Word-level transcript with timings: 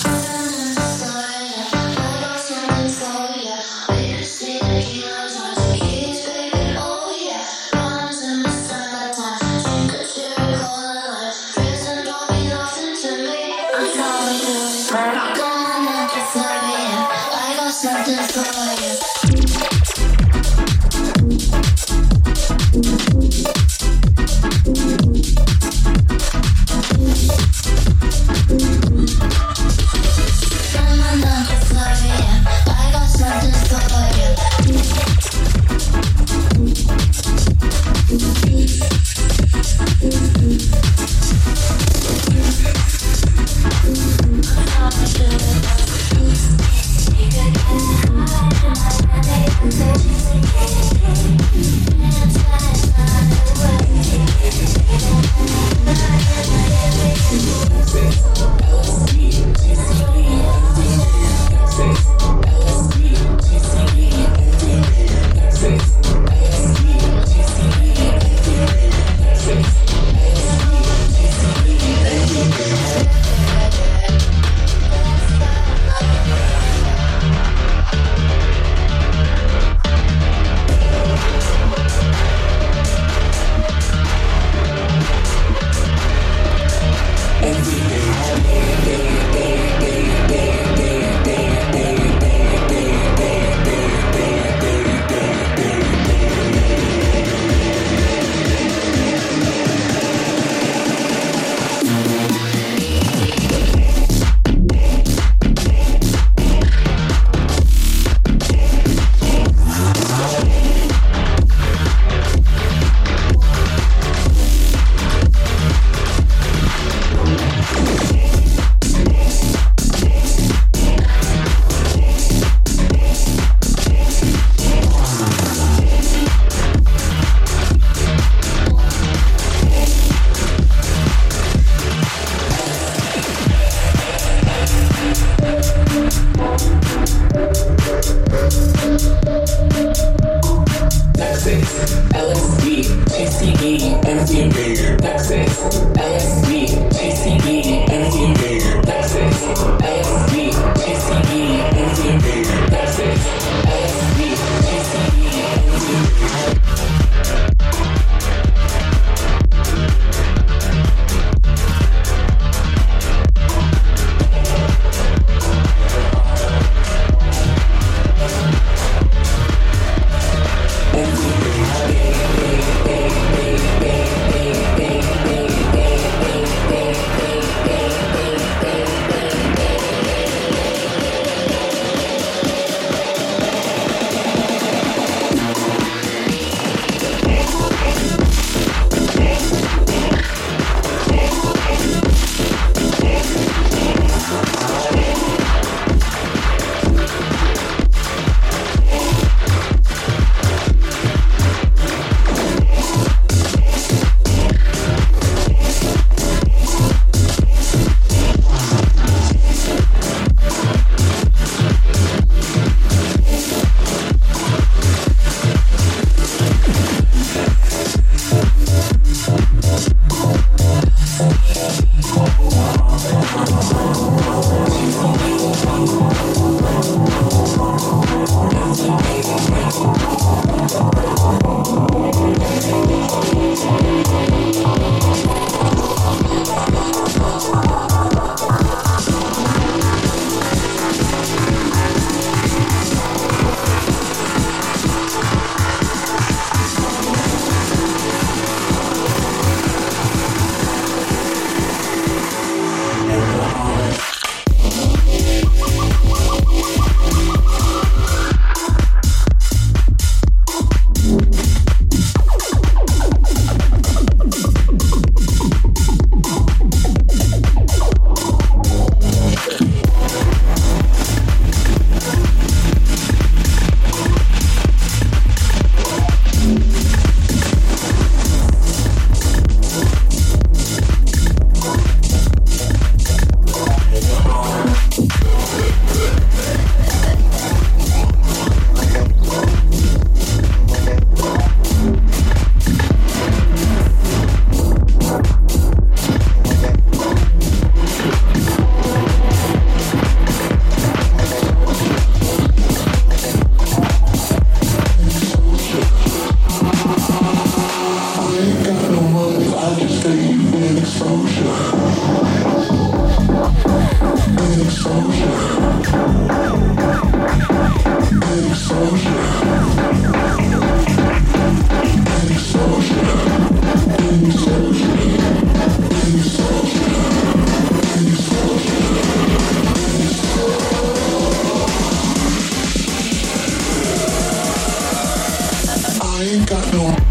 Insomnia. 336.55 337.04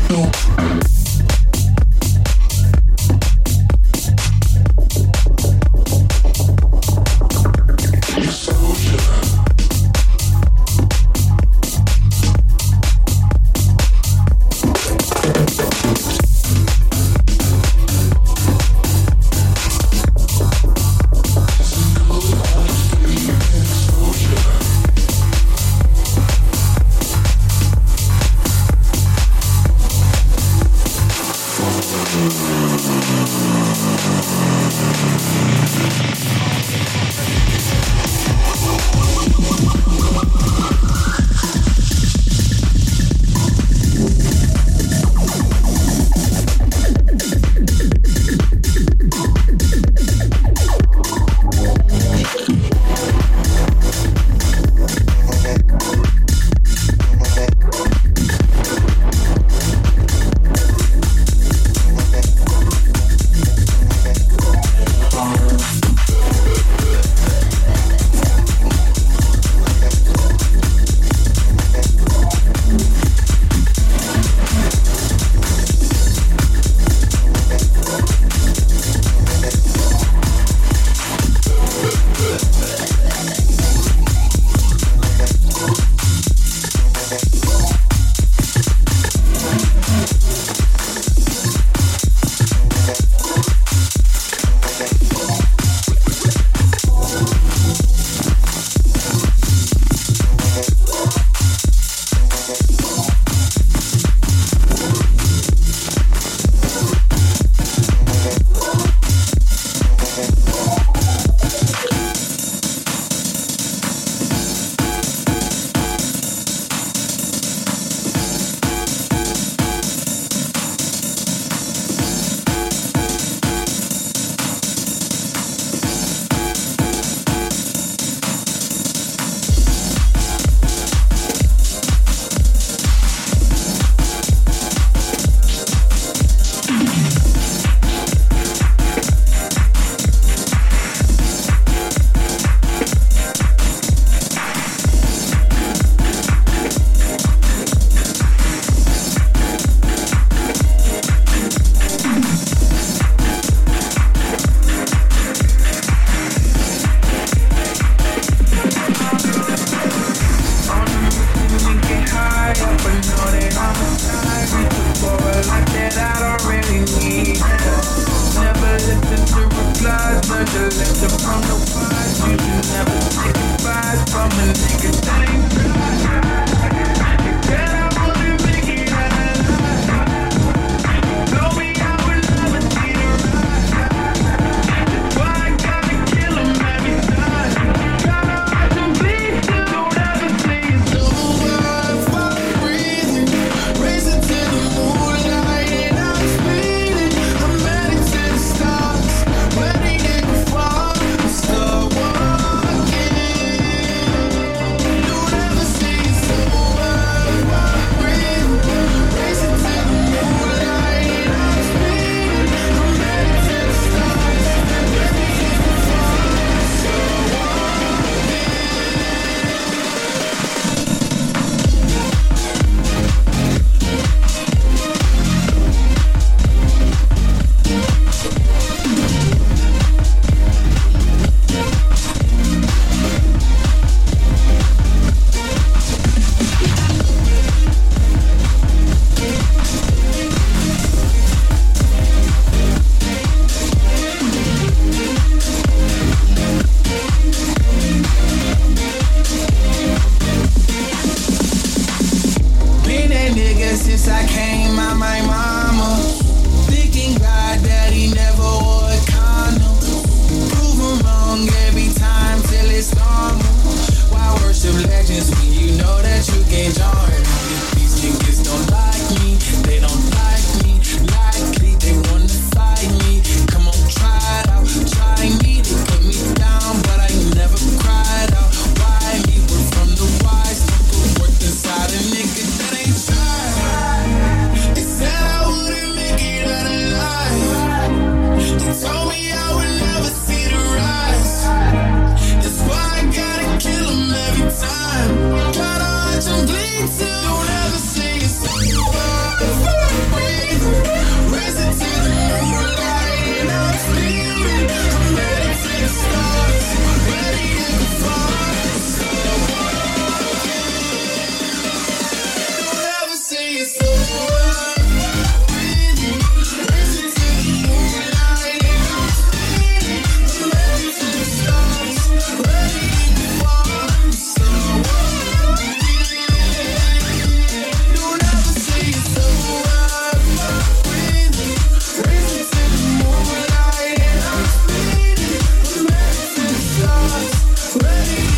ready 337.74 338.33